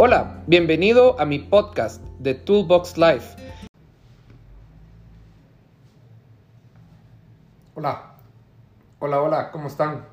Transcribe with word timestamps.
Hola, 0.00 0.44
bienvenido 0.46 1.18
a 1.18 1.24
mi 1.24 1.40
podcast 1.40 2.00
de 2.20 2.34
Toolbox 2.34 2.96
Life. 2.96 3.36
Hola, 7.74 8.14
hola, 9.00 9.20
hola, 9.20 9.50
¿cómo 9.50 9.66
están? 9.66 10.06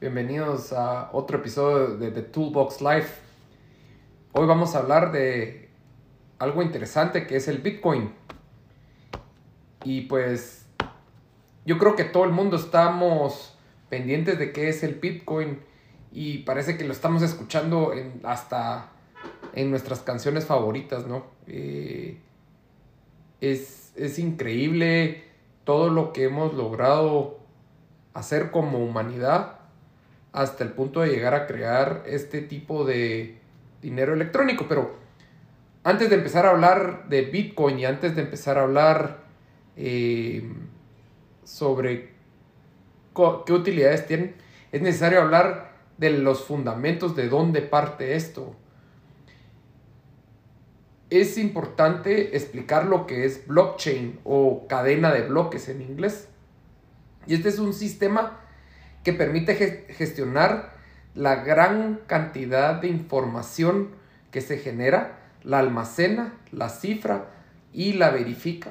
Bienvenidos 0.00 0.72
a 0.72 1.10
otro 1.12 1.38
episodio 1.38 1.96
de 1.96 2.12
The 2.12 2.22
Toolbox 2.22 2.80
Life. 2.80 3.12
Hoy 4.34 4.46
vamos 4.46 4.76
a 4.76 4.78
hablar 4.78 5.10
de 5.10 5.68
algo 6.38 6.62
interesante 6.62 7.26
que 7.26 7.34
es 7.34 7.48
el 7.48 7.58
Bitcoin. 7.58 8.14
Y 9.82 10.02
pues 10.02 10.64
yo 11.66 11.76
creo 11.76 11.96
que 11.96 12.04
todo 12.04 12.22
el 12.22 12.30
mundo 12.30 12.56
estamos 12.56 13.58
pendientes 13.88 14.38
de 14.38 14.52
qué 14.52 14.68
es 14.68 14.84
el 14.84 14.94
Bitcoin 14.94 15.58
y 16.12 16.38
parece 16.38 16.76
que 16.76 16.84
lo 16.84 16.92
estamos 16.92 17.22
escuchando 17.22 17.92
en, 17.92 18.20
hasta 18.24 18.90
en 19.54 19.70
nuestras 19.70 20.00
canciones 20.00 20.44
favoritas, 20.46 21.06
¿no? 21.06 21.26
Eh, 21.46 22.18
es, 23.40 23.92
es 23.96 24.18
increíble 24.18 25.24
todo 25.64 25.90
lo 25.90 26.12
que 26.12 26.24
hemos 26.24 26.54
logrado 26.54 27.38
hacer 28.14 28.50
como 28.50 28.78
humanidad 28.78 29.58
hasta 30.32 30.64
el 30.64 30.70
punto 30.70 31.00
de 31.00 31.10
llegar 31.10 31.34
a 31.34 31.46
crear 31.46 32.02
este 32.06 32.40
tipo 32.40 32.84
de 32.84 33.38
dinero 33.82 34.14
electrónico. 34.14 34.66
Pero 34.68 34.96
antes 35.84 36.10
de 36.10 36.16
empezar 36.16 36.46
a 36.46 36.50
hablar 36.50 37.08
de 37.08 37.22
Bitcoin 37.22 37.78
y 37.78 37.84
antes 37.84 38.14
de 38.16 38.22
empezar 38.22 38.58
a 38.58 38.62
hablar 38.62 39.18
eh, 39.76 40.52
sobre 41.44 42.10
qué 43.46 43.52
utilidades 43.52 44.06
tienen, 44.06 44.34
es 44.72 44.82
necesario 44.82 45.20
hablar 45.20 45.69
de 46.00 46.10
los 46.10 46.44
fundamentos 46.44 47.14
de 47.14 47.28
dónde 47.28 47.60
parte 47.60 48.16
esto. 48.16 48.56
Es 51.10 51.36
importante 51.36 52.36
explicar 52.36 52.86
lo 52.86 53.06
que 53.06 53.26
es 53.26 53.46
blockchain 53.46 54.18
o 54.24 54.66
cadena 54.66 55.12
de 55.12 55.22
bloques 55.22 55.68
en 55.68 55.82
inglés. 55.82 56.28
Y 57.26 57.34
este 57.34 57.50
es 57.50 57.58
un 57.58 57.74
sistema 57.74 58.40
que 59.04 59.12
permite 59.12 59.54
gestionar 59.90 60.72
la 61.14 61.36
gran 61.36 62.00
cantidad 62.06 62.80
de 62.80 62.88
información 62.88 63.90
que 64.30 64.40
se 64.40 64.56
genera, 64.56 65.18
la 65.42 65.58
almacena, 65.58 66.34
la 66.50 66.70
cifra 66.70 67.26
y 67.72 67.92
la 67.92 68.10
verifica 68.10 68.70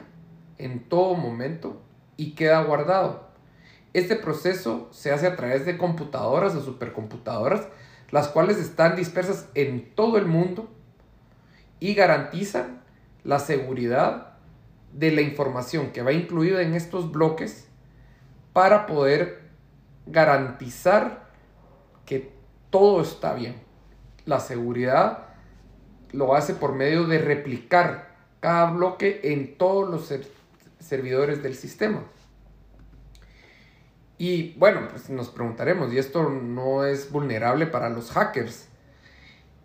en 0.58 0.80
todo 0.80 1.14
momento 1.14 1.84
y 2.18 2.32
queda 2.32 2.64
guardado. 2.64 3.29
Este 3.94 4.16
proceso 4.16 4.88
se 4.92 5.12
hace 5.12 5.26
a 5.26 5.36
través 5.36 5.66
de 5.66 5.78
computadoras 5.78 6.56
o 6.56 6.62
supercomputadoras, 6.62 7.68
las 8.12 8.28
cuales 8.28 8.58
están 8.58 8.96
dispersas 8.96 9.48
en 9.56 9.94
todo 9.96 10.18
el 10.18 10.26
mundo 10.26 10.70
y 11.80 11.96
garantizan 11.96 12.82
la 13.24 13.40
seguridad 13.40 14.34
de 14.94 15.12
la 15.12 15.22
información 15.22 15.92
que 15.92 16.02
va 16.02 16.12
incluida 16.12 16.62
en 16.62 16.74
estos 16.74 17.12
bloques 17.12 17.68
para 18.54 18.86
poder 18.86 19.50
garantizar 20.06 21.30
que 22.06 22.34
todo 22.70 23.02
está 23.02 23.34
bien. 23.34 23.56
La 24.26 24.40
seguridad 24.40 25.30
lo 26.12 26.36
hace 26.36 26.54
por 26.54 26.74
medio 26.74 27.06
de 27.06 27.20
replicar 27.20 28.16
cada 28.40 28.72
bloque 28.72 29.22
en 29.24 29.58
todos 29.58 29.90
los 29.90 30.14
servidores 30.80 31.44
del 31.44 31.56
sistema. 31.56 32.04
Y 34.20 34.54
bueno, 34.56 34.90
pues 34.90 35.10
nos 35.10 35.30
preguntaremos, 35.30 35.94
¿y 35.94 35.98
esto 35.98 36.30
no 36.30 36.84
es 36.84 37.10
vulnerable 37.10 37.66
para 37.66 37.90
los 37.90 38.12
hackers? 38.12 38.68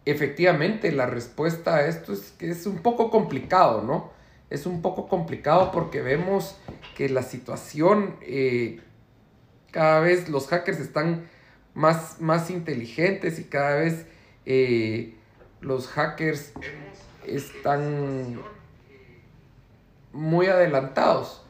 Efectivamente, 0.05 0.92
la 0.92 1.06
respuesta 1.06 1.74
a 1.74 1.86
esto 1.88 2.12
es 2.12 2.30
que 2.38 2.50
es 2.50 2.64
un 2.64 2.78
poco 2.78 3.10
complicado, 3.10 3.82
¿no? 3.82 4.12
Es 4.50 4.65
un 4.65 4.81
poco 4.81 5.09
complicado 5.09 5.72
porque 5.72 6.03
vemos 6.03 6.56
que 6.97 7.09
la 7.09 7.22
situación, 7.22 8.15
eh, 8.20 8.81
cada 9.72 9.98
vez 9.98 10.28
los 10.28 10.47
hackers 10.47 10.78
están 10.78 11.26
más, 11.75 12.21
más 12.21 12.48
inteligentes 12.48 13.41
y 13.41 13.44
cada 13.44 13.75
vez 13.75 14.06
eh, 14.47 15.16
los 15.60 15.88
hackers 15.88 16.53
están 17.26 18.41
muy 20.12 20.47
adelantados. 20.47 21.44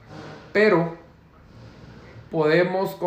Pero 0.55 1.04
podemos 2.35 2.99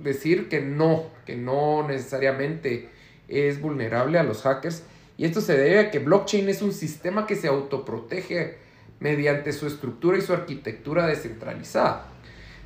decir 0.00 0.48
que 0.48 0.60
no, 0.60 1.06
que 1.24 1.34
no 1.34 1.84
necesariamente 1.84 2.90
es 3.26 3.60
vulnerable 3.60 4.20
a 4.20 4.22
los 4.22 4.42
hackers. 4.42 4.84
Y 5.16 5.24
esto 5.24 5.40
se 5.40 5.56
debe 5.56 5.80
a 5.80 5.90
que 5.90 5.98
blockchain 5.98 6.48
es 6.48 6.62
un 6.62 6.72
sistema 6.72 7.26
que 7.26 7.34
se 7.34 7.48
autoprotege 7.48 8.58
mediante 9.00 9.52
su 9.52 9.66
estructura 9.66 10.16
y 10.16 10.20
su 10.20 10.32
arquitectura 10.32 11.08
descentralizada, 11.08 12.06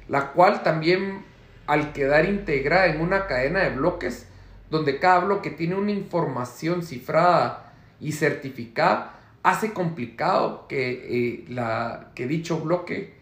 la 0.07 0.33
cual 0.33 0.63
también 0.63 1.25
al 1.67 1.95
quedar 1.95 2.27
integrada 2.27 2.89
en 2.89 3.01
una 3.01 3.27
cadena 3.27 3.61
de 3.61 3.71
bloques, 3.71 4.27
donde 4.69 4.99
cada 4.99 5.21
bloque 5.21 5.49
tiene 5.49 5.77
una 5.77 5.93
información 5.93 6.83
cifrada 6.83 7.73
y 8.01 8.13
certificada, 8.13 9.19
hace 9.43 9.73
complicado 9.73 10.69
que, 10.69 10.91
eh, 10.91 11.45
la, 11.49 12.11
que 12.15 12.27
dicho 12.27 12.61
bloque 12.61 13.15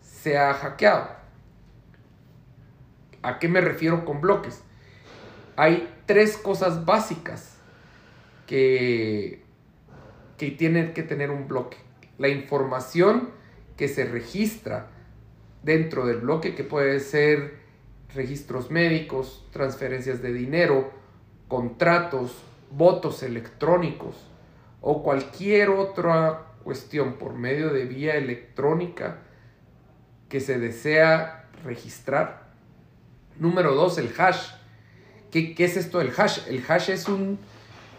sea 0.00 0.54
hackeado. 0.54 1.19
¿A 3.22 3.38
qué 3.38 3.48
me 3.48 3.60
refiero 3.60 4.04
con 4.04 4.20
bloques? 4.20 4.62
Hay 5.56 5.92
tres 6.06 6.36
cosas 6.36 6.84
básicas 6.84 7.56
que, 8.46 9.42
que 10.38 10.50
tiene 10.50 10.92
que 10.92 11.02
tener 11.02 11.30
un 11.30 11.48
bloque. 11.48 11.76
La 12.18 12.28
información 12.28 13.30
que 13.76 13.88
se 13.88 14.04
registra 14.04 14.88
dentro 15.62 16.06
del 16.06 16.18
bloque, 16.18 16.54
que 16.54 16.64
puede 16.64 17.00
ser 17.00 17.60
registros 18.14 18.70
médicos, 18.70 19.46
transferencias 19.52 20.22
de 20.22 20.32
dinero, 20.32 20.90
contratos, 21.48 22.42
votos 22.70 23.22
electrónicos 23.22 24.26
o 24.80 25.02
cualquier 25.02 25.70
otra 25.70 26.46
cuestión 26.62 27.14
por 27.14 27.34
medio 27.34 27.70
de 27.72 27.84
vía 27.84 28.14
electrónica 28.14 29.18
que 30.28 30.40
se 30.40 30.58
desea 30.58 31.48
registrar. 31.64 32.39
Número 33.40 33.74
dos, 33.74 33.98
el 33.98 34.12
hash. 34.16 34.52
¿Qué, 35.32 35.54
¿Qué, 35.54 35.64
es 35.64 35.76
esto 35.76 35.98
del 35.98 36.12
hash? 36.16 36.40
El 36.46 36.62
hash 36.68 36.90
es 36.90 37.08
un 37.08 37.38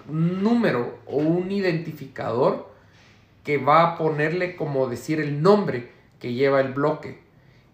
número 0.08 1.00
o 1.08 1.18
un 1.18 1.52
identificador 1.52 2.70
que 3.44 3.58
va 3.58 3.84
a 3.84 3.98
ponerle 3.98 4.56
como 4.56 4.88
decir 4.88 5.20
el 5.20 5.42
nombre 5.42 5.90
que 6.20 6.34
lleva 6.34 6.62
el 6.62 6.74
bloque. 6.74 7.20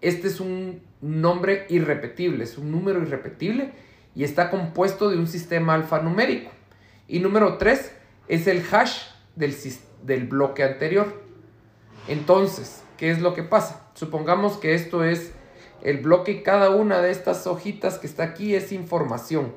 Este 0.01 0.27
es 0.27 0.39
un 0.39 0.81
nombre 1.01 1.65
irrepetible, 1.69 2.45
es 2.45 2.57
un 2.57 2.71
número 2.71 3.01
irrepetible 3.01 3.71
y 4.15 4.23
está 4.23 4.49
compuesto 4.49 5.09
de 5.09 5.17
un 5.17 5.27
sistema 5.27 5.73
alfanumérico. 5.73 6.51
Y 7.07 7.19
número 7.19 7.57
3 7.57 7.91
es 8.29 8.47
el 8.47 8.63
hash 8.71 9.09
del, 9.35 9.53
del 10.03 10.25
bloque 10.25 10.63
anterior. 10.63 11.21
Entonces, 12.07 12.83
¿qué 12.95 13.11
es 13.11 13.19
lo 13.19 13.33
que 13.33 13.43
pasa? 13.43 13.89
Supongamos 13.93 14.55
que 14.55 14.73
esto 14.73 15.03
es 15.03 15.33
el 15.83 15.99
bloque 15.99 16.43
cada 16.43 16.69
una 16.69 17.01
de 17.01 17.11
estas 17.11 17.47
hojitas 17.47 17.99
que 17.99 18.07
está 18.07 18.23
aquí 18.23 18.55
es 18.55 18.71
información. 18.71 19.53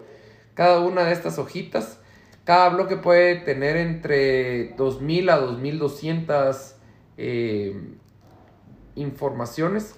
Cada 0.54 0.80
una 0.80 1.04
de 1.04 1.12
estas 1.12 1.38
hojitas, 1.38 1.98
cada 2.44 2.68
bloque 2.70 2.96
puede 2.96 3.36
tener 3.36 3.76
entre 3.76 4.74
2000 4.76 5.30
a 5.30 5.36
2200 5.36 6.74
eh, 7.16 7.80
informaciones 8.96 9.96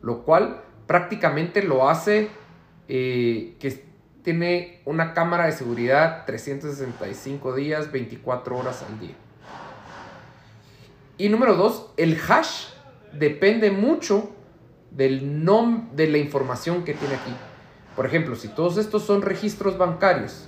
lo 0.00 0.22
cual 0.22 0.62
prácticamente 0.86 1.62
lo 1.62 1.88
hace 1.88 2.30
eh, 2.88 3.56
que 3.58 3.84
tiene 4.22 4.80
una 4.84 5.14
cámara 5.14 5.46
de 5.46 5.52
seguridad 5.52 6.24
365 6.26 7.54
días, 7.54 7.90
24 7.90 8.56
horas 8.56 8.84
al 8.88 9.00
día. 9.00 9.14
Y 11.18 11.28
número 11.28 11.54
dos, 11.54 11.90
el 11.96 12.18
hash 12.28 12.68
depende 13.12 13.70
mucho 13.70 14.30
del 14.96 15.44
nom 15.44 15.90
de 15.94 16.08
la 16.08 16.18
información 16.18 16.84
que 16.84 16.94
tiene 16.94 17.14
aquí. 17.14 17.32
Por 17.96 18.06
ejemplo, 18.06 18.36
si 18.36 18.48
todos 18.48 18.76
estos 18.76 19.02
son 19.02 19.22
registros 19.22 19.78
bancarios, 19.78 20.46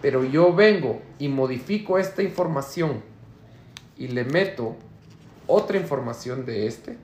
pero 0.00 0.24
yo 0.24 0.54
vengo 0.54 1.02
y 1.18 1.28
modifico 1.28 1.98
esta 1.98 2.22
información 2.22 3.02
y 3.96 4.08
le 4.08 4.24
meto 4.24 4.76
otra 5.46 5.78
información 5.78 6.44
de 6.44 6.66
este, 6.66 6.98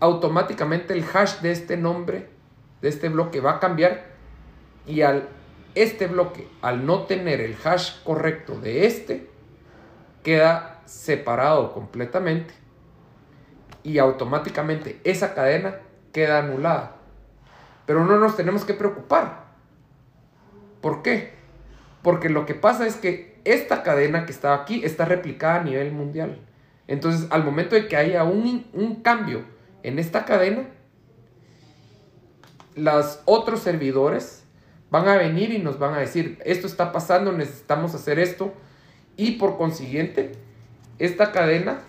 automáticamente 0.00 0.94
el 0.94 1.04
hash 1.12 1.40
de 1.40 1.52
este 1.52 1.76
nombre, 1.76 2.28
de 2.80 2.88
este 2.88 3.08
bloque 3.08 3.40
va 3.40 3.52
a 3.52 3.60
cambiar 3.60 4.06
y 4.86 5.02
al 5.02 5.28
este 5.74 6.06
bloque, 6.06 6.48
al 6.60 6.84
no 6.84 7.04
tener 7.04 7.40
el 7.40 7.56
hash 7.64 8.02
correcto 8.02 8.58
de 8.60 8.86
este, 8.86 9.30
queda 10.22 10.82
separado 10.84 11.72
completamente 11.72 12.61
y 13.82 13.98
automáticamente 13.98 15.00
esa 15.04 15.34
cadena 15.34 15.76
queda 16.12 16.38
anulada. 16.38 16.96
Pero 17.86 18.04
no 18.04 18.18
nos 18.18 18.36
tenemos 18.36 18.64
que 18.64 18.74
preocupar. 18.74 19.44
¿Por 20.80 21.02
qué? 21.02 21.32
Porque 22.02 22.28
lo 22.28 22.46
que 22.46 22.54
pasa 22.54 22.86
es 22.86 22.96
que 22.96 23.40
esta 23.44 23.82
cadena 23.82 24.26
que 24.26 24.32
está 24.32 24.54
aquí 24.54 24.84
está 24.84 25.04
replicada 25.04 25.60
a 25.60 25.64
nivel 25.64 25.92
mundial. 25.92 26.38
Entonces, 26.86 27.26
al 27.30 27.44
momento 27.44 27.74
de 27.74 27.88
que 27.88 27.96
haya 27.96 28.24
un, 28.24 28.66
un 28.72 29.02
cambio 29.02 29.44
en 29.82 29.98
esta 29.98 30.24
cadena, 30.24 30.68
los 32.74 33.20
otros 33.24 33.60
servidores 33.60 34.44
van 34.90 35.08
a 35.08 35.16
venir 35.16 35.52
y 35.52 35.58
nos 35.58 35.78
van 35.78 35.94
a 35.94 35.98
decir, 35.98 36.38
esto 36.44 36.66
está 36.66 36.92
pasando, 36.92 37.32
necesitamos 37.32 37.94
hacer 37.94 38.18
esto. 38.18 38.52
Y 39.16 39.32
por 39.32 39.56
consiguiente, 39.56 40.32
esta 40.98 41.32
cadena 41.32 41.80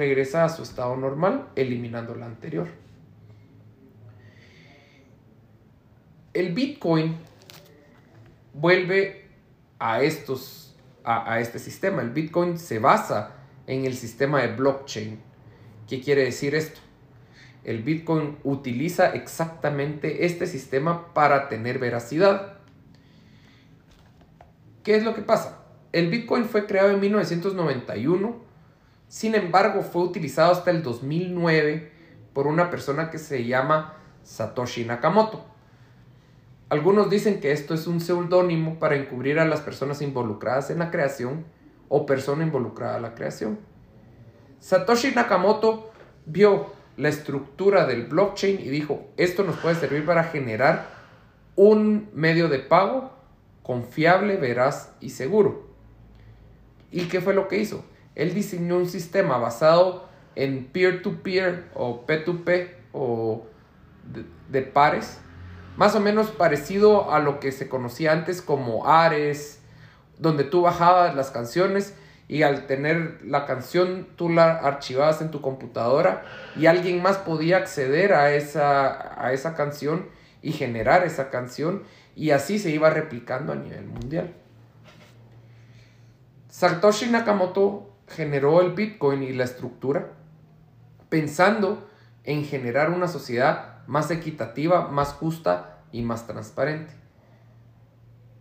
regresa 0.00 0.46
a 0.46 0.48
su 0.48 0.62
estado 0.62 0.96
normal, 0.96 1.50
eliminando 1.56 2.14
la 2.14 2.24
anterior. 2.24 2.68
El 6.32 6.54
Bitcoin 6.54 7.16
vuelve 8.54 9.28
a 9.78 10.00
estos 10.02 10.74
a, 11.04 11.38
este 11.40 11.58
sistema. 11.58 12.00
El 12.00 12.10
Bitcoin 12.10 12.58
se 12.58 12.78
basa 12.78 13.36
en 13.66 13.84
el 13.84 13.94
sistema 13.94 14.40
de 14.40 14.54
blockchain. 14.54 15.20
¿Qué 15.86 16.00
quiere 16.00 16.24
decir 16.24 16.54
esto? 16.54 16.80
El 17.64 17.82
Bitcoin 17.82 18.38
utiliza 18.42 19.10
exactamente 19.10 20.24
este 20.24 20.46
sistema 20.46 21.12
para 21.12 21.48
tener 21.50 21.78
veracidad. 21.78 22.54
¿Qué 24.82 24.96
es 24.96 25.04
lo 25.04 25.14
que 25.14 25.22
pasa? 25.22 25.58
El 25.92 26.08
Bitcoin 26.08 26.46
fue 26.46 26.66
creado 26.66 26.90
en 26.90 27.00
1991 27.00 28.49
sin 29.10 29.34
embargo, 29.34 29.82
fue 29.82 30.02
utilizado 30.02 30.52
hasta 30.52 30.70
el 30.70 30.84
2009 30.84 31.90
por 32.32 32.46
una 32.46 32.70
persona 32.70 33.10
que 33.10 33.18
se 33.18 33.44
llama 33.44 33.94
Satoshi 34.22 34.84
Nakamoto. 34.84 35.44
Algunos 36.68 37.10
dicen 37.10 37.40
que 37.40 37.50
esto 37.50 37.74
es 37.74 37.88
un 37.88 38.00
seudónimo 38.00 38.78
para 38.78 38.94
encubrir 38.94 39.40
a 39.40 39.44
las 39.46 39.62
personas 39.62 40.00
involucradas 40.00 40.70
en 40.70 40.78
la 40.78 40.92
creación 40.92 41.44
o 41.88 42.06
persona 42.06 42.44
involucrada 42.44 42.98
en 42.98 43.02
la 43.02 43.16
creación. 43.16 43.58
Satoshi 44.60 45.10
Nakamoto 45.10 45.90
vio 46.26 46.66
la 46.96 47.08
estructura 47.08 47.86
del 47.86 48.06
blockchain 48.06 48.60
y 48.60 48.68
dijo, 48.68 49.08
esto 49.16 49.42
nos 49.42 49.56
puede 49.56 49.74
servir 49.74 50.06
para 50.06 50.22
generar 50.22 50.86
un 51.56 52.10
medio 52.14 52.48
de 52.48 52.60
pago 52.60 53.10
confiable, 53.64 54.36
veraz 54.36 54.94
y 55.00 55.10
seguro. 55.10 55.66
¿Y 56.92 57.06
qué 57.06 57.20
fue 57.20 57.34
lo 57.34 57.48
que 57.48 57.58
hizo? 57.58 57.89
Él 58.20 58.34
diseñó 58.34 58.76
un 58.76 58.86
sistema 58.86 59.38
basado 59.38 60.06
en 60.34 60.66
peer-to-peer 60.66 61.70
o 61.74 62.06
P2P 62.06 62.68
o 62.92 63.46
de, 64.48 64.62
pares, 64.62 65.18
más 65.78 65.94
o 65.94 66.00
menos 66.00 66.30
parecido 66.30 67.12
a 67.12 67.18
lo 67.18 67.40
que 67.40 67.50
se 67.50 67.70
conocía 67.70 68.12
antes 68.12 68.42
como 68.42 68.86
Ares, 68.86 69.62
donde 70.18 70.44
tú 70.44 70.60
bajabas 70.60 71.14
las 71.14 71.30
canciones 71.30 71.94
y 72.28 72.42
al 72.42 72.66
tener 72.66 73.20
la 73.24 73.46
canción 73.46 74.06
tú 74.16 74.28
la 74.28 74.52
archivabas 74.52 75.22
en 75.22 75.30
tu 75.30 75.40
computadora 75.40 76.22
y 76.56 76.66
alguien 76.66 77.00
más 77.00 77.16
podía 77.16 77.56
acceder 77.56 78.12
a 78.12 78.34
esa, 78.34 79.24
a 79.24 79.32
esa 79.32 79.54
canción 79.54 80.10
y 80.42 80.52
generar 80.52 81.06
esa 81.06 81.30
canción 81.30 81.84
y 82.14 82.32
así 82.32 82.58
se 82.58 82.68
iba 82.68 82.90
replicando 82.90 83.54
a 83.54 83.56
nivel 83.56 83.86
mundial. 83.86 84.34
Satoshi 86.50 87.06
Nakamoto 87.06 87.89
generó 88.10 88.60
el 88.60 88.72
Bitcoin 88.72 89.22
y 89.22 89.32
la 89.32 89.44
estructura 89.44 90.12
pensando 91.08 91.88
en 92.24 92.44
generar 92.44 92.90
una 92.90 93.08
sociedad 93.08 93.86
más 93.86 94.10
equitativa, 94.10 94.88
más 94.88 95.12
justa 95.12 95.82
y 95.92 96.02
más 96.02 96.26
transparente. 96.26 96.92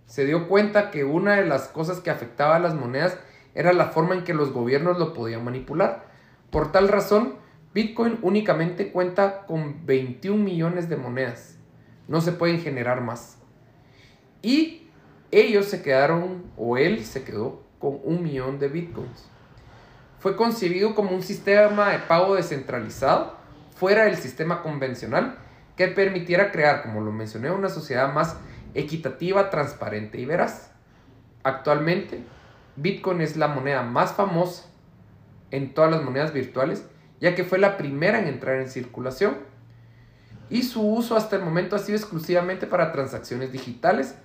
Se 0.06 0.26
dio 0.26 0.48
cuenta 0.48 0.92
que 0.92 1.04
una 1.04 1.36
de 1.36 1.46
las 1.46 1.68
cosas 1.68 2.00
que 2.00 2.10
afectaba 2.10 2.56
a 2.56 2.60
las 2.60 2.76
monedas 2.76 3.18
era 3.56 3.74
la 3.74 3.88
forma 3.88 4.16
en 4.16 4.24
que 4.24 4.34
los 4.34 4.52
gobiernos 4.52 4.98
lo 4.98 5.14
podían 5.14 5.44
manipular. 5.44 6.08
Por 6.52 6.72
tal 6.72 6.88
razón, 6.88 7.36
Bitcoin 7.74 8.20
únicamente 8.22 8.92
cuenta 8.92 9.46
con 9.46 9.86
21 9.86 10.44
millones 10.44 10.90
de 10.90 10.98
monedas. 10.98 11.58
No 12.08 12.22
se 12.22 12.32
pueden 12.32 12.60
generar 12.60 13.02
más. 13.02 13.38
Y 14.42 14.90
ellos 15.32 15.66
se 15.66 15.82
quedaron, 15.84 16.44
o 16.58 16.78
él 16.78 17.06
se 17.06 17.24
quedó, 17.24 17.64
con 17.80 18.00
un 18.04 18.24
millón 18.24 18.60
de 18.60 18.68
Bitcoins 18.68 19.30
fue 20.20 20.36
concebido 20.36 20.96
como 20.96 21.12
un 21.12 21.24
sistema 21.24 21.90
de 21.90 22.00
pago 22.00 22.36
descentralizado 22.36 23.36
fuera 23.76 24.06
del 24.06 24.18
sistema 24.18 24.62
convencional 24.62 25.38
que 25.78 25.88
permitiera 25.88 26.52
crear, 26.52 26.84
como 26.84 27.02
lo 27.02 27.12
mencioné, 27.12 27.52
una 27.52 27.70
sociedad 27.70 28.14
más 28.14 28.36
equitativa, 28.74 29.50
transparente 29.50 30.20
y 30.20 30.26
veraz. 30.26 30.72
Actualmente, 31.44 32.22
Bitcoin 32.76 33.22
es 33.22 33.38
la 33.38 33.48
moneda 33.48 33.82
más 33.82 34.12
famosa 34.12 34.66
en 35.52 35.74
todas 35.74 35.90
las 35.90 36.04
monedas 36.04 36.34
virtuales, 36.34 36.86
ya 37.22 37.34
que 37.34 37.46
fue 37.46 37.58
la 37.58 37.78
primera 37.78 38.20
en 38.20 38.28
entrar 38.28 38.58
en 38.58 38.70
circulación. 38.70 39.38
Y 40.50 40.64
su 40.64 40.86
uso 40.86 41.16
hasta 41.16 41.38
el 41.38 41.44
momento 41.44 41.78
ha 41.78 41.80
sido 41.80 41.98
exclusivamente 41.98 42.68
para 42.68 42.92
transacciones 42.92 43.54
digitales, 43.54 44.16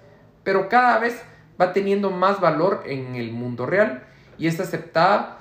pero 0.42 0.68
cada 0.68 0.98
vez 0.98 1.22
va 1.60 1.72
teniendo 1.72 2.10
más 2.10 2.40
valor 2.40 2.82
en 2.86 3.14
el 3.14 3.32
mundo 3.32 3.64
real 3.66 4.02
y 4.38 4.48
es 4.48 4.58
aceptada 4.58 5.38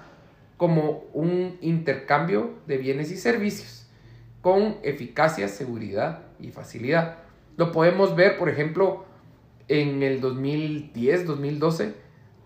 como 0.64 1.04
un 1.12 1.58
intercambio 1.60 2.54
de 2.68 2.78
bienes 2.78 3.12
y 3.12 3.18
servicios 3.18 3.86
con 4.42 4.78
eficacia, 4.82 5.50
seguridad 5.50 6.22
y 6.40 6.52
facilidad. 6.52 7.18
Lo 7.58 7.74
podemos 7.74 8.16
ver, 8.16 8.38
por 8.38 8.48
ejemplo, 8.48 9.04
en 9.68 10.04
el 10.04 10.22
2010, 10.22 11.26
2012, 11.26 11.96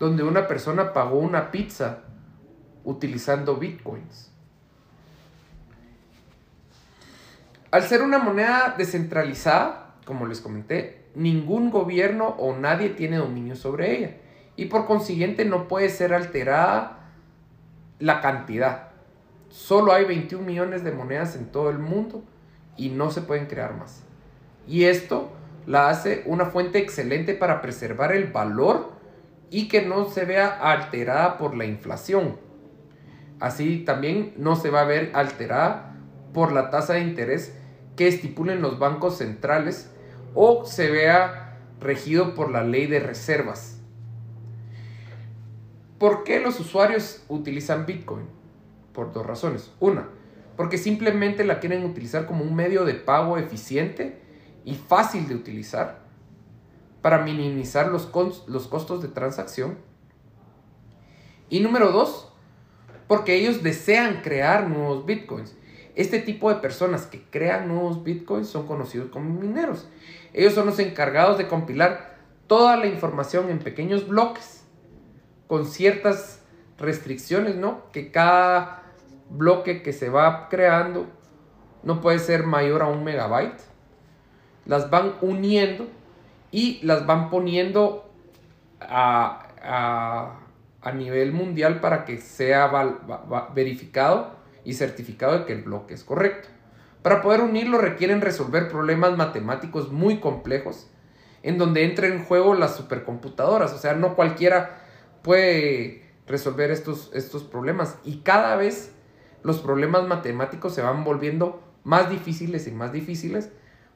donde 0.00 0.24
una 0.24 0.48
persona 0.48 0.92
pagó 0.92 1.20
una 1.20 1.52
pizza 1.52 2.00
utilizando 2.82 3.54
bitcoins. 3.54 4.32
Al 7.70 7.84
ser 7.84 8.02
una 8.02 8.18
moneda 8.18 8.74
descentralizada, 8.76 9.94
como 10.04 10.26
les 10.26 10.40
comenté, 10.40 11.04
ningún 11.14 11.70
gobierno 11.70 12.30
o 12.30 12.56
nadie 12.56 12.88
tiene 12.88 13.18
dominio 13.18 13.54
sobre 13.54 13.96
ella 13.96 14.16
y 14.56 14.64
por 14.64 14.86
consiguiente 14.86 15.44
no 15.44 15.68
puede 15.68 15.88
ser 15.88 16.12
alterada 16.12 16.97
la 17.98 18.20
cantidad. 18.20 18.88
Solo 19.48 19.92
hay 19.92 20.04
21 20.04 20.44
millones 20.44 20.84
de 20.84 20.92
monedas 20.92 21.36
en 21.36 21.46
todo 21.46 21.70
el 21.70 21.78
mundo 21.78 22.22
y 22.76 22.90
no 22.90 23.10
se 23.10 23.22
pueden 23.22 23.46
crear 23.46 23.76
más. 23.76 24.02
Y 24.66 24.84
esto 24.84 25.32
la 25.66 25.88
hace 25.88 26.22
una 26.26 26.46
fuente 26.46 26.78
excelente 26.78 27.34
para 27.34 27.60
preservar 27.60 28.12
el 28.12 28.32
valor 28.32 28.92
y 29.50 29.68
que 29.68 29.82
no 29.82 30.08
se 30.10 30.24
vea 30.24 30.48
alterada 30.48 31.38
por 31.38 31.56
la 31.56 31.64
inflación. 31.64 32.36
Así 33.40 33.84
también 33.84 34.34
no 34.36 34.56
se 34.56 34.70
va 34.70 34.82
a 34.82 34.86
ver 34.86 35.10
alterada 35.14 35.94
por 36.32 36.52
la 36.52 36.70
tasa 36.70 36.94
de 36.94 37.00
interés 37.00 37.54
que 37.96 38.08
estipulen 38.08 38.62
los 38.62 38.78
bancos 38.78 39.18
centrales 39.18 39.90
o 40.34 40.64
se 40.64 40.90
vea 40.90 41.58
regido 41.80 42.34
por 42.34 42.50
la 42.50 42.62
ley 42.62 42.86
de 42.86 43.00
reservas. 43.00 43.77
¿Por 45.98 46.22
qué 46.22 46.38
los 46.38 46.60
usuarios 46.60 47.24
utilizan 47.28 47.84
Bitcoin? 47.84 48.26
Por 48.92 49.12
dos 49.12 49.26
razones. 49.26 49.72
Una, 49.80 50.08
porque 50.56 50.78
simplemente 50.78 51.44
la 51.44 51.58
quieren 51.58 51.84
utilizar 51.84 52.26
como 52.26 52.44
un 52.44 52.54
medio 52.54 52.84
de 52.84 52.94
pago 52.94 53.36
eficiente 53.36 54.20
y 54.64 54.74
fácil 54.76 55.26
de 55.28 55.34
utilizar 55.34 56.00
para 57.02 57.24
minimizar 57.24 57.88
los, 57.88 58.10
los 58.46 58.68
costos 58.68 59.02
de 59.02 59.08
transacción. 59.08 59.78
Y 61.50 61.60
número 61.60 61.90
dos, 61.90 62.32
porque 63.08 63.34
ellos 63.34 63.64
desean 63.64 64.20
crear 64.22 64.68
nuevos 64.68 65.04
bitcoins. 65.04 65.56
Este 65.96 66.20
tipo 66.20 66.48
de 66.48 66.60
personas 66.60 67.06
que 67.06 67.22
crean 67.22 67.66
nuevos 67.66 68.04
bitcoins 68.04 68.46
son 68.46 68.68
conocidos 68.68 69.10
como 69.10 69.30
mineros. 69.40 69.88
Ellos 70.32 70.54
son 70.54 70.66
los 70.66 70.78
encargados 70.78 71.38
de 71.38 71.48
compilar 71.48 72.18
toda 72.46 72.76
la 72.76 72.86
información 72.86 73.50
en 73.50 73.58
pequeños 73.58 74.06
bloques 74.06 74.57
con 75.48 75.66
ciertas 75.66 76.42
restricciones, 76.78 77.56
¿no? 77.56 77.90
Que 77.90 78.12
cada 78.12 78.84
bloque 79.30 79.82
que 79.82 79.92
se 79.92 80.08
va 80.08 80.48
creando 80.48 81.06
no 81.82 82.00
puede 82.00 82.18
ser 82.20 82.44
mayor 82.44 82.82
a 82.82 82.86
un 82.86 83.02
megabyte. 83.02 83.60
Las 84.66 84.90
van 84.90 85.14
uniendo 85.20 85.88
y 86.50 86.80
las 86.84 87.06
van 87.06 87.30
poniendo 87.30 88.10
a, 88.80 89.44
nivel 90.94 91.32
mundial 91.32 91.80
para 91.80 92.06
que 92.06 92.18
sea 92.18 92.70
verificado 93.54 94.36
y 94.64 94.72
certificado 94.72 95.38
de 95.38 95.44
que 95.44 95.52
el 95.52 95.62
bloque 95.62 95.94
es 95.94 96.04
correcto. 96.04 96.48
Para 97.02 97.20
poder 97.20 97.42
unirlo 97.42 97.78
requieren 97.78 98.20
resolver 98.20 98.68
problemas 98.68 99.16
matemáticos 99.16 99.92
muy 99.92 100.18
complejos 100.18 100.90
en 101.42 101.58
donde 101.58 101.84
entran 101.84 102.12
en 102.12 102.24
juego 102.24 102.54
las 102.54 102.76
supercomputadoras. 102.76 103.72
O 103.72 103.78
sea, 103.78 103.94
no 103.94 104.14
cualquiera 104.14 104.80
puede 105.22 106.04
resolver 106.26 106.70
estos, 106.70 107.10
estos 107.14 107.44
problemas. 107.44 107.98
Y 108.04 108.18
cada 108.18 108.56
vez 108.56 108.92
los 109.42 109.58
problemas 109.60 110.06
matemáticos 110.06 110.74
se 110.74 110.82
van 110.82 111.04
volviendo 111.04 111.62
más 111.84 112.10
difíciles 112.10 112.66
y 112.66 112.72
más 112.72 112.92
difíciles. 112.92 113.50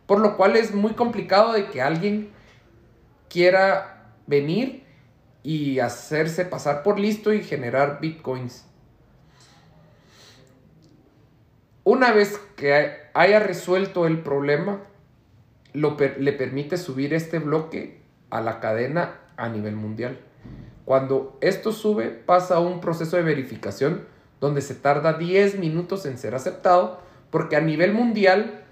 Por 0.07 0.21
lo 0.21 0.37
cual 0.37 0.57
es 0.57 0.75
muy 0.75 0.93
complicado 0.93 1.53
de 1.53 1.67
que 1.69 1.83
alguien 1.83 2.31
quiera 3.29 4.15
venir 4.27 4.85
y 5.43 5.81
hacerse 5.81 6.45
pasar 6.45 6.83
por 6.83 6.99
listo 6.99 7.33
y 7.33 7.43
generar 7.43 8.01
bitcoins. 8.01 8.67
Una 11.85 12.13
vez 12.13 12.41
que 12.57 12.93
haya 13.13 13.41
resuelto 13.41 14.07
el 14.07 14.21
problema, 14.21 14.83
le 15.73 16.33
permite 16.33 16.77
subir 16.77 17.13
este 17.13 17.39
bloque 17.39 18.03
a 18.31 18.41
la 18.41 18.61
cadena 18.61 19.21
a 19.37 19.49
nivel 19.49 19.75
mundial. 19.75 20.21
Cuando 20.85 21.39
esto 21.41 21.73
sube, 21.73 22.09
pasa 22.09 22.59
un 22.59 22.81
proceso 22.81 23.17
de 23.17 23.23
verificación 23.23 24.05
donde 24.41 24.61
se 24.61 24.75
tarda 24.75 25.13
10 25.13 25.59
minutos 25.59 26.05
en 26.07 26.19
ser 26.19 26.35
aceptado, 26.35 26.99
porque 27.31 27.57
a 27.57 27.61
nivel 27.61 27.93
mundial 27.93 28.65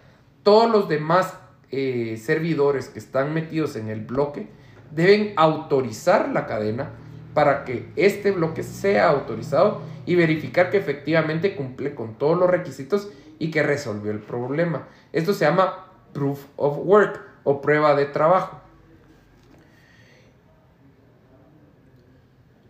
todos 0.43 0.71
los 0.71 0.89
demás 0.89 1.35
eh, 1.71 2.21
servidores 2.21 2.89
que 2.89 2.99
están 2.99 3.33
metidos 3.33 3.77
en 3.77 3.89
el 3.89 4.01
bloque 4.01 4.49
deben 4.91 5.33
autorizar 5.37 6.29
la 6.31 6.47
cadena 6.47 6.91
para 7.35 7.65
que 7.65 7.89
este 7.95 8.33
bloque 8.33 8.65
sea 8.65 9.09
autorizado 9.09 9.83
y 10.05 10.17
verificar 10.17 10.71
que 10.71 10.79
efectivamente 10.79 11.55
cumple 11.55 11.95
con 11.95 12.15
todos 12.15 12.37
los 12.37 12.51
requisitos 12.51 13.11
y 13.39 13.51
que 13.51 13.63
resolvió 13.63 14.11
el 14.11 14.19
problema. 14.19 14.89
Esto 15.13 15.33
se 15.33 15.45
llama 15.45 15.87
proof 16.13 16.45
of 16.57 16.79
work 16.83 17.21
o 17.45 17.61
prueba 17.61 17.95
de 17.95 18.07
trabajo. 18.07 18.61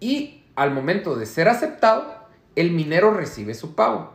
Y 0.01 0.43
al 0.57 0.73
momento 0.73 1.17
de 1.17 1.27
ser 1.27 1.49
aceptado, 1.49 2.15
el 2.57 2.73
minero 2.73 3.13
recibe 3.13 3.55
su 3.55 3.75
pago. 3.75 4.13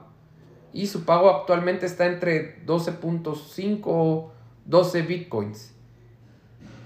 Y 0.73 0.87
su 0.87 1.05
pago 1.05 1.29
actualmente 1.29 1.85
está 1.85 2.05
entre 2.07 2.65
12.5 2.65 4.31
12 4.65 5.01
bitcoins. 5.03 5.73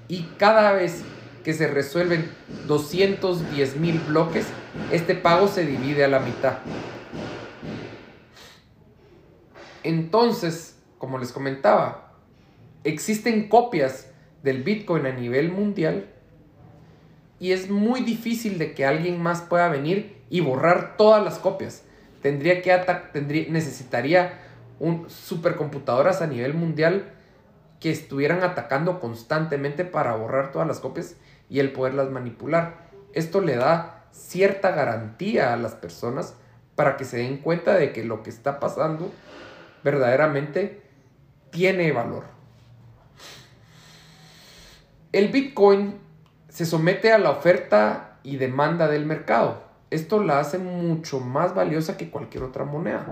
Y 0.08 0.24
cada 0.38 0.74
vez 0.74 1.02
que 1.44 1.54
se 1.54 1.68
resuelven 1.68 2.30
210 2.68 3.78
mil 3.78 4.00
bloques, 4.00 4.46
este 4.92 5.16
pago 5.16 5.48
se 5.48 5.66
divide 5.66 6.04
a 6.04 6.10
la 6.10 6.20
mitad. 6.20 6.58
Entonces, 9.84 10.78
como 10.98 11.18
les 11.18 11.32
comentaba, 11.32 12.14
existen 12.84 13.48
copias 13.48 14.12
del 14.44 14.64
Bitcoin 14.64 15.06
a 15.06 15.12
nivel 15.12 15.52
mundial 15.52 16.14
y 17.40 17.54
es 17.54 17.70
muy 17.70 18.02
difícil 18.02 18.58
de 18.58 18.74
que 18.74 18.86
alguien 18.86 19.22
más 19.22 19.42
pueda 19.42 19.70
venir 19.70 20.18
y 20.30 20.42
borrar 20.42 20.98
todas 20.98 21.24
las 21.24 21.40
copias. 21.40 21.84
Tendría 22.22 22.62
que 22.62 22.78
tendría, 23.14 23.50
necesitaría 23.50 24.40
un 24.80 25.10
supercomputadoras 25.10 26.22
a 26.22 26.28
nivel 26.28 26.54
mundial 26.54 27.14
que 27.80 27.92
estuvieran 27.92 28.44
atacando 28.44 29.00
constantemente 29.00 29.86
para 29.86 30.16
borrar 30.16 30.52
todas 30.52 30.68
las 30.68 30.80
copias 30.80 31.16
y 31.50 31.60
el 31.60 31.72
poderlas 31.72 32.10
manipular. 32.10 32.90
Esto 33.14 33.42
le 33.42 33.56
da 33.56 34.06
cierta 34.12 34.72
garantía 34.72 35.54
a 35.54 35.58
las 35.58 35.76
personas 35.76 36.36
para 36.76 36.98
que 36.98 37.06
se 37.06 37.18
den 37.18 37.38
cuenta 37.38 37.76
de 37.76 37.94
que 37.94 38.04
lo 38.04 38.22
que 38.22 38.30
está 38.30 38.60
pasando 38.60 39.12
verdaderamente 39.84 40.82
tiene 41.52 41.92
valor. 41.92 42.26
El 45.12 45.30
Bitcoin 45.30 46.09
se 46.50 46.66
somete 46.66 47.12
a 47.12 47.18
la 47.18 47.32
oferta 47.32 48.20
y 48.24 48.38
demanda 48.38 48.88
del 48.88 49.06
mercado. 49.06 49.64
Esto 49.92 50.22
la 50.22 50.40
hace 50.40 50.58
mucho 50.58 51.20
más 51.20 51.56
valiosa 51.56 51.98
que 51.98 52.10
cualquier 52.10 52.44
otra 52.44 52.66
moneda. 52.66 53.08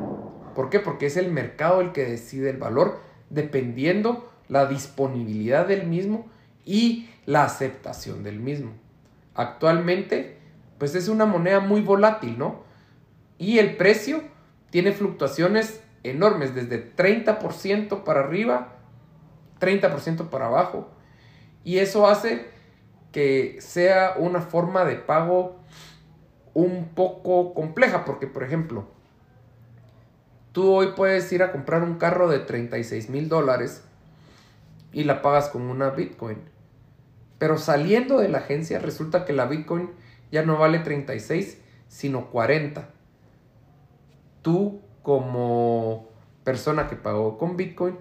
¿Por 0.54 0.70
qué? 0.70 0.80
Porque 0.80 1.06
es 1.06 1.18
el 1.18 1.32
mercado 1.32 1.82
el 1.82 1.92
que 1.92 2.06
decide 2.06 2.50
el 2.50 2.58
valor 2.58 3.00
dependiendo 3.30 4.32
la 4.48 4.66
disponibilidad 4.66 5.68
del 5.68 5.88
mismo 5.88 6.28
y 6.66 7.10
la 7.26 7.44
aceptación 7.44 8.24
del 8.24 8.40
mismo. 8.40 8.72
Actualmente, 9.36 10.38
pues 10.78 10.96
es 10.96 11.08
una 11.10 11.26
moneda 11.26 11.60
muy 11.60 11.82
volátil, 11.82 12.38
¿no? 12.38 12.64
Y 13.38 13.60
el 13.60 13.76
precio 13.78 14.24
tiene 14.70 14.92
fluctuaciones 14.92 15.82
enormes, 16.04 16.56
desde 16.56 16.96
30% 16.96 18.04
para 18.04 18.22
arriba, 18.22 18.76
30% 19.60 20.30
para 20.30 20.48
abajo. 20.48 20.90
Y 21.64 21.80
eso 21.80 22.08
hace 22.08 22.57
que 23.18 23.58
sea 23.62 24.14
una 24.20 24.42
forma 24.42 24.86
de 24.86 24.94
pago 24.96 25.56
un 26.54 26.90
poco 26.94 27.56
compleja, 27.56 28.06
porque 28.06 28.28
por 28.28 28.44
ejemplo, 28.44 28.86
tú 30.52 30.72
hoy 30.72 30.90
puedes 30.96 31.34
ir 31.34 31.42
a 31.42 31.52
comprar 31.52 31.82
un 31.82 31.96
carro 31.96 32.30
de 32.30 32.38
36 32.38 33.10
mil 33.10 33.28
dólares 33.28 33.84
y 34.94 35.04
la 35.04 35.24
pagas 35.24 35.50
con 35.50 35.64
una 35.64 35.90
Bitcoin. 35.90 36.38
Pero 37.40 37.58
saliendo 37.58 38.20
de 38.20 38.30
la 38.30 38.38
agencia 38.38 38.78
resulta 38.78 39.26
que 39.26 39.34
la 39.34 39.48
Bitcoin 39.48 39.90
ya 40.32 40.44
no 40.44 40.60
vale 40.60 40.78
36, 40.78 41.60
sino 41.88 42.30
40. 42.30 42.88
Tú 44.44 44.82
como 45.02 46.08
persona 46.44 46.88
que 46.88 46.96
pagó 46.96 47.40
con 47.40 47.58
Bitcoin, 47.58 47.98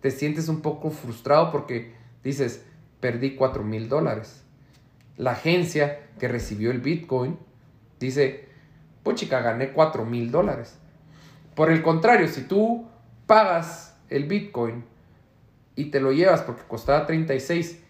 te 0.00 0.10
sientes 0.10 0.48
un 0.48 0.62
poco 0.62 0.88
frustrado 0.88 1.52
porque 1.52 1.92
dices, 2.22 2.64
perdí 3.00 3.36
4 3.36 3.62
mil 3.62 3.90
dólares. 3.90 4.40
La 5.16 5.32
agencia 5.32 6.00
que 6.18 6.28
recibió 6.28 6.70
el 6.70 6.80
Bitcoin 6.80 7.38
dice, 8.00 8.48
pues 9.02 9.16
chica, 9.16 9.40
gané 9.40 9.70
4 9.70 10.04
mil 10.04 10.30
dólares. 10.30 10.78
Por 11.54 11.70
el 11.70 11.82
contrario, 11.82 12.28
si 12.28 12.42
tú 12.42 12.86
pagas 13.26 13.96
el 14.08 14.24
Bitcoin 14.24 14.84
y 15.76 15.86
te 15.86 16.00
lo 16.00 16.12
llevas 16.12 16.42
porque 16.42 16.62
costaba 16.66 17.06
36 17.06 17.80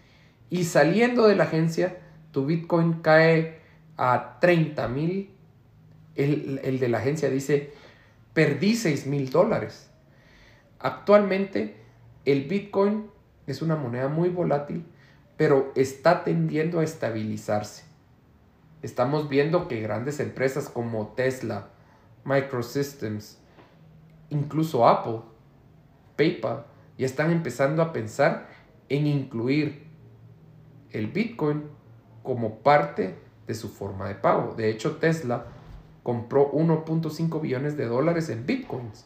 y 0.49 0.63
saliendo 0.63 1.27
de 1.27 1.35
la 1.35 1.45
agencia 1.45 1.97
tu 2.31 2.45
Bitcoin 2.45 3.01
cae 3.01 3.59
a 3.97 4.39
30 4.39 4.87
mil, 4.89 5.31
el, 6.15 6.59
el, 6.63 6.79
de 6.79 6.89
la 6.89 6.97
agencia 6.97 7.29
dice, 7.29 7.71
perdí 8.33 8.75
6 8.75 9.07
mil 9.07 9.29
dólares. 9.29 9.89
Actualmente 10.79 11.77
el 12.25 12.43
Bitcoin 12.43 13.09
es 13.47 13.61
una 13.61 13.75
moneda 13.75 14.09
muy 14.09 14.29
volátil, 14.29 14.85
pero 15.37 15.71
está 15.75 16.23
tendiendo 16.23 16.79
a 16.79 16.83
estabilizarse. 16.83 17.83
Estamos 18.81 19.29
viendo 19.29 19.67
que 19.67 19.81
grandes 19.81 20.19
empresas 20.19 20.69
como 20.69 21.07
Tesla, 21.09 21.69
Microsystems, 22.23 23.39
incluso 24.29 24.87
Apple, 24.87 25.21
PayPal, 26.15 26.65
ya 26.97 27.05
están 27.05 27.31
empezando 27.31 27.81
a 27.81 27.91
pensar 27.91 28.47
en 28.89 29.07
incluir 29.07 29.85
el 30.91 31.07
Bitcoin 31.07 31.63
como 32.23 32.59
parte 32.59 33.15
de 33.47 33.53
su 33.53 33.69
forma 33.69 34.07
de 34.07 34.15
pago. 34.15 34.55
De 34.55 34.69
hecho, 34.69 34.97
Tesla 34.97 35.45
compró 36.03 36.51
1.5 36.51 37.41
billones 37.41 37.77
de 37.77 37.85
dólares 37.85 38.29
en 38.29 38.45
bitcoins. 38.45 39.05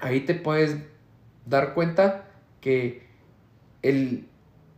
Ahí 0.00 0.20
te 0.20 0.34
puedes 0.34 0.76
dar 1.46 1.74
cuenta 1.74 2.26
que 2.60 3.08
el 3.82 4.28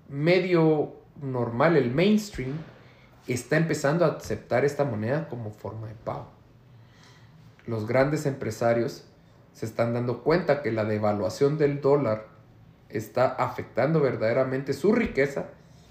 medio 0.08 0.94
normal, 1.22 1.76
el 1.76 1.90
mainstream, 1.92 2.52
está 3.26 3.56
empezando 3.56 4.04
a 4.04 4.08
aceptar 4.08 4.64
esta 4.64 4.84
moneda 4.84 5.28
como 5.28 5.50
forma 5.50 5.88
de 5.88 5.94
pago. 5.94 6.28
Los 7.66 7.86
grandes 7.86 8.26
empresarios 8.26 9.04
se 9.52 9.66
están 9.66 9.94
dando 9.94 10.22
cuenta 10.22 10.62
que 10.62 10.72
la 10.72 10.84
devaluación 10.84 11.56
del 11.56 11.80
dólar 11.80 12.26
está 12.88 13.26
afectando 13.26 14.00
verdaderamente 14.00 14.72
su 14.72 14.92
riqueza 14.92 15.46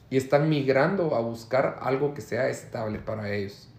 y 0.10 0.18
están 0.18 0.50
migrando 0.50 1.16
a 1.16 1.20
buscar 1.22 1.80
algo 1.82 2.14
que 2.14 2.22
sea 2.22 2.50
estable 2.50 3.00
para 3.00 3.32
ellos. 3.32 3.70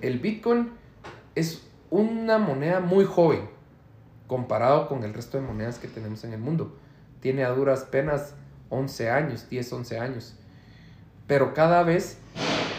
El 0.00 0.20
Bitcoin 0.20 0.70
es 1.34 1.66
una 1.90 2.38
moneda 2.38 2.80
muy 2.80 3.04
joven 3.04 3.55
comparado 4.26 4.88
con 4.88 5.04
el 5.04 5.14
resto 5.14 5.38
de 5.38 5.46
monedas 5.46 5.78
que 5.78 5.88
tenemos 5.88 6.24
en 6.24 6.32
el 6.32 6.40
mundo. 6.40 6.76
Tiene 7.20 7.44
a 7.44 7.50
duras 7.50 7.84
penas 7.84 8.34
11 8.70 9.10
años, 9.10 9.48
10, 9.48 9.72
11 9.72 9.98
años. 9.98 10.34
Pero 11.26 11.54
cada 11.54 11.82
vez 11.82 12.18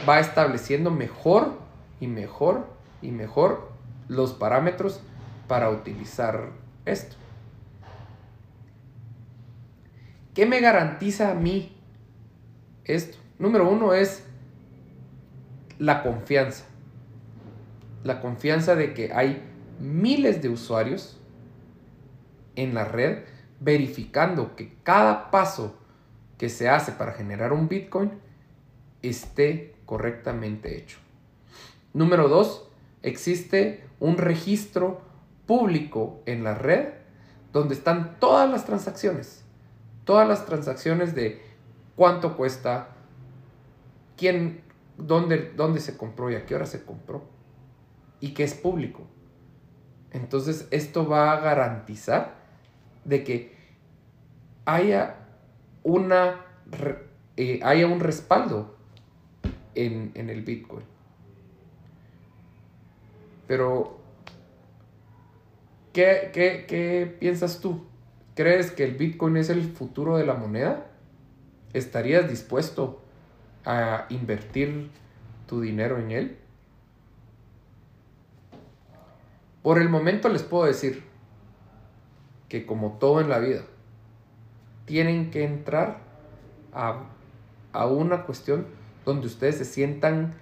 va 0.07 0.19
estableciendo 0.19 0.91
mejor 0.91 1.57
y 1.99 2.07
mejor 2.07 2.67
y 3.01 3.11
mejor 3.11 3.71
los 4.07 4.33
parámetros 4.33 5.01
para 5.47 5.69
utilizar 5.69 6.51
esto. 6.85 7.15
¿Qué 10.33 10.45
me 10.45 10.61
garantiza 10.61 11.31
a 11.31 11.33
mí 11.33 11.75
esto? 12.85 13.17
Número 13.39 13.69
uno 13.69 13.93
es 13.93 14.23
la 15.79 16.03
confianza. 16.03 16.65
La 18.03 18.21
confianza 18.21 18.75
de 18.75 18.93
que 18.93 19.11
hay 19.13 19.43
miles 19.79 20.41
de 20.41 20.49
usuarios 20.49 21.19
en 22.57 22.73
la 22.73 22.83
red 22.83 23.23
verificando 23.61 24.55
que 24.55 24.75
cada 24.83 25.31
paso 25.31 25.77
que 26.37 26.49
se 26.49 26.69
hace 26.69 26.91
para 26.91 27.13
generar 27.13 27.53
un 27.53 27.69
Bitcoin 27.69 28.11
esté 29.01 29.75
correctamente 29.85 30.77
hecho. 30.77 30.99
Número 31.93 32.27
dos, 32.27 32.69
existe 33.01 33.85
un 33.99 34.17
registro 34.17 35.01
público 35.45 36.21
en 36.25 36.43
la 36.43 36.53
red 36.53 36.89
donde 37.53 37.73
están 37.73 38.19
todas 38.19 38.49
las 38.49 38.65
transacciones. 38.65 39.43
Todas 40.03 40.27
las 40.27 40.45
transacciones 40.45 41.15
de 41.15 41.41
cuánto 41.95 42.37
cuesta, 42.37 42.89
quién, 44.15 44.61
dónde, 44.97 45.53
dónde 45.55 45.79
se 45.79 45.97
compró 45.97 46.29
y 46.29 46.35
a 46.35 46.45
qué 46.45 46.55
hora 46.55 46.65
se 46.65 46.83
compró. 46.83 47.23
Y 48.19 48.33
que 48.33 48.43
es 48.43 48.53
público. 48.53 49.07
Entonces 50.11 50.67
esto 50.71 51.07
va 51.07 51.31
a 51.31 51.39
garantizar 51.39 52.36
de 53.07 53.23
que 53.23 53.55
haya, 54.65 55.15
una, 55.83 56.45
eh, 57.37 57.61
haya 57.63 57.87
un 57.87 58.01
respaldo 58.01 58.75
en, 59.75 60.11
en 60.13 60.29
el 60.29 60.43
Bitcoin. 60.43 60.83
Pero, 63.47 63.97
¿qué, 65.93 66.31
¿qué, 66.33 66.65
qué, 66.67 67.15
piensas 67.19 67.61
tú? 67.61 67.85
¿Crees 68.35 68.71
que 68.71 68.83
el 68.83 68.95
Bitcoin 68.95 69.37
es 69.37 69.49
el 69.49 69.63
futuro 69.63 70.17
de 70.17 70.25
la 70.25 70.33
moneda? 70.33 70.87
¿Estarías 71.71 72.29
dispuesto 72.29 73.01
a 73.63 74.05
invertir 74.09 74.89
tu 75.47 75.61
dinero 75.61 75.97
en 75.97 76.11
él? 76.11 76.37
Por 79.63 79.81
el 79.81 79.87
momento 79.87 80.27
les 80.27 80.43
puedo 80.43 80.65
decir 80.65 81.03
que 82.49 82.65
como 82.65 82.93
todo 82.93 83.21
en 83.21 83.29
la 83.29 83.39
vida, 83.39 83.61
tienen 84.85 85.31
que 85.31 85.43
entrar 85.43 85.99
a, 86.73 87.03
a 87.73 87.87
una 87.87 88.25
cuestión 88.25 88.67
donde 89.05 89.27
ustedes 89.27 89.57
se 89.57 89.65
sientan 89.65 90.35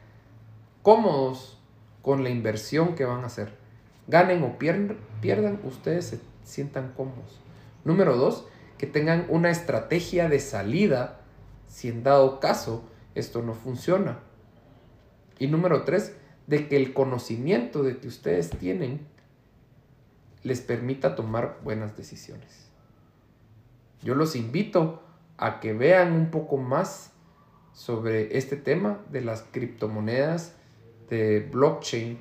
cómodos 0.81 1.57
con 2.01 2.23
la 2.23 2.29
inversión 2.29 2.93
que 2.93 3.05
van 3.05 3.23
a 3.23 3.27
hacer. 3.27 3.53
Ganen 4.07 4.43
o 4.43 4.59
pierdan, 4.59 5.59
ustedes 5.63 6.05
se 6.05 6.19
sientan 6.43 6.93
cómodos. 6.95 7.39
Número 7.83 8.15
dos, 8.15 8.45
que 8.77 8.85
tengan 8.85 9.25
una 9.29 9.49
estrategia 9.49 10.29
de 10.29 10.39
salida 10.39 11.21
si 11.67 11.89
en 11.89 12.03
dado 12.03 12.39
caso 12.39 12.83
esto 13.15 13.41
no 13.41 13.53
funciona. 13.53 14.19
Y 15.39 15.47
número 15.47 15.83
tres, 15.83 16.15
de 16.45 16.67
que 16.67 16.77
el 16.77 16.93
conocimiento 16.93 17.81
de 17.81 17.97
que 17.97 18.07
ustedes 18.07 18.51
tienen 18.51 18.99
les 20.45 20.61
permita 20.61 21.15
tomar 21.15 21.57
buenas 21.63 21.97
decisiones. 21.97 22.69
Yo 24.03 24.13
los 24.13 24.35
invito 24.35 25.01
a 25.37 25.59
que 25.59 25.73
vean 25.73 26.13
un 26.13 26.29
poco 26.29 26.57
más 26.57 27.11
sobre 27.73 28.37
este 28.37 28.55
tema 28.55 28.99
de 29.09 29.21
las 29.21 29.41
criptomonedas, 29.51 30.53
de 31.09 31.39
blockchain 31.51 32.19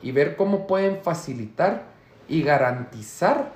y 0.00 0.12
ver 0.12 0.36
cómo 0.36 0.66
pueden 0.66 1.02
facilitar 1.02 1.84
y 2.28 2.42
garantizar 2.42 3.52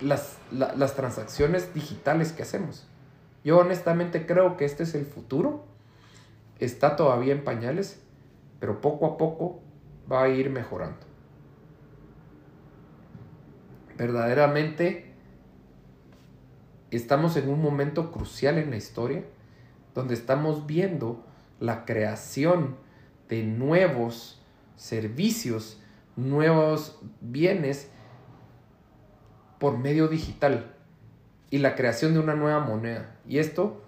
las, 0.00 0.38
las 0.50 0.96
transacciones 0.96 1.74
digitales 1.74 2.32
que 2.32 2.44
hacemos. 2.44 2.88
Yo 3.44 3.58
honestamente 3.58 4.24
creo 4.24 4.56
que 4.56 4.64
este 4.64 4.84
es 4.84 4.94
el 4.94 5.04
futuro. 5.04 5.66
Está 6.60 6.96
todavía 6.96 7.34
en 7.34 7.44
pañales, 7.44 8.00
pero 8.58 8.80
poco 8.80 9.04
a 9.04 9.18
poco 9.18 9.60
va 10.10 10.22
a 10.22 10.28
ir 10.30 10.48
mejorando. 10.48 11.11
Verdaderamente 13.96 15.12
estamos 16.90 17.36
en 17.36 17.48
un 17.48 17.60
momento 17.60 18.10
crucial 18.10 18.58
en 18.58 18.70
la 18.70 18.76
historia 18.76 19.24
donde 19.94 20.14
estamos 20.14 20.66
viendo 20.66 21.24
la 21.60 21.84
creación 21.84 22.76
de 23.28 23.42
nuevos 23.44 24.42
servicios, 24.76 25.80
nuevos 26.16 26.98
bienes 27.20 27.88
por 29.58 29.78
medio 29.78 30.08
digital 30.08 30.74
y 31.50 31.58
la 31.58 31.74
creación 31.74 32.14
de 32.14 32.20
una 32.20 32.34
nueva 32.34 32.60
moneda. 32.60 33.16
Y 33.28 33.38
esto 33.38 33.82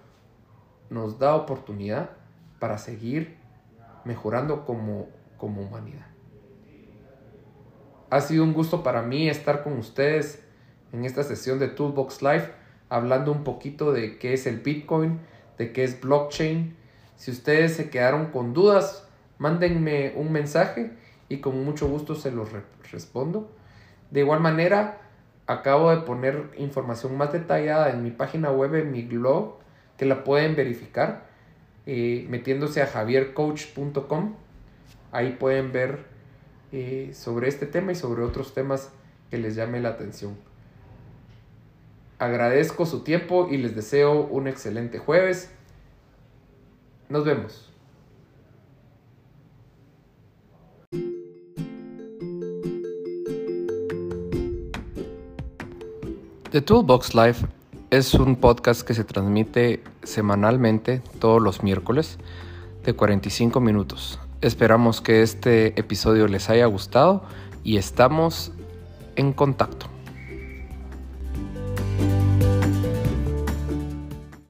nos 0.89 1.19
da 1.19 1.35
oportunidad 1.35 2.11
para 2.59 2.77
seguir 2.77 3.37
mejorando 4.05 4.65
como, 4.65 5.09
como 5.37 5.61
humanidad. 5.61 6.14
Ha 8.15 8.21
sido 8.21 8.45
un 8.45 8.53
gusto 8.53 8.81
para 8.81 9.01
mí 9.01 9.27
estar 9.27 9.61
con 9.61 9.77
ustedes 9.77 10.41
en 10.93 11.03
esta 11.03 11.21
sesión 11.21 11.59
de 11.59 11.67
Toolbox 11.67 12.21
Live 12.21 12.49
hablando 12.87 13.33
un 13.33 13.43
poquito 13.43 13.91
de 13.91 14.17
qué 14.17 14.31
es 14.31 14.47
el 14.47 14.61
Bitcoin, 14.61 15.19
de 15.57 15.73
qué 15.73 15.83
es 15.83 15.99
blockchain. 15.99 16.77
Si 17.17 17.31
ustedes 17.31 17.75
se 17.75 17.89
quedaron 17.89 18.27
con 18.27 18.53
dudas, 18.53 19.05
mándenme 19.37 20.13
un 20.15 20.31
mensaje 20.31 20.93
y 21.27 21.39
con 21.39 21.65
mucho 21.65 21.89
gusto 21.89 22.15
se 22.15 22.31
los 22.31 22.47
respondo. 22.89 23.51
De 24.11 24.21
igual 24.21 24.39
manera, 24.39 25.01
acabo 25.45 25.91
de 25.91 25.97
poner 25.97 26.51
información 26.57 27.17
más 27.17 27.33
detallada 27.33 27.89
en 27.89 28.01
mi 28.01 28.11
página 28.11 28.49
web, 28.49 28.75
en 28.75 28.93
mi 28.93 29.01
blog, 29.01 29.57
que 29.97 30.05
la 30.05 30.23
pueden 30.23 30.55
verificar 30.55 31.25
eh, 31.85 32.25
metiéndose 32.29 32.81
a 32.81 32.87
javiercoach.com. 32.87 34.35
Ahí 35.11 35.31
pueden 35.37 35.73
ver 35.73 36.14
eh, 36.71 37.11
sobre 37.13 37.47
este 37.47 37.65
tema 37.65 37.91
y 37.91 37.95
sobre 37.95 38.23
otros 38.23 38.53
temas 38.53 38.91
que 39.29 39.37
les 39.37 39.55
llame 39.55 39.79
la 39.79 39.89
atención. 39.89 40.35
Agradezco 42.17 42.85
su 42.85 43.03
tiempo 43.03 43.49
y 43.49 43.57
les 43.57 43.75
deseo 43.75 44.25
un 44.25 44.47
excelente 44.47 44.99
jueves. 44.99 45.51
Nos 47.09 47.25
vemos. 47.25 47.71
The 56.51 56.61
Toolbox 56.61 57.13
Live 57.13 57.35
es 57.89 58.13
un 58.13 58.37
podcast 58.37 58.87
que 58.87 58.93
se 58.93 59.03
transmite 59.03 59.83
semanalmente 60.03 61.01
todos 61.19 61.41
los 61.41 61.63
miércoles 61.63 62.17
de 62.85 62.93
45 62.93 63.59
minutos. 63.59 64.19
Esperamos 64.45 65.01
que 65.01 65.23
este 65.23 65.79
episodio 65.79 66.27
les 66.27 66.51
haya 66.51 66.67
gustado 66.67 67.23
y 67.63 67.77
estamos 67.77 68.51
en 69.15 69.33
contacto. 69.33 69.87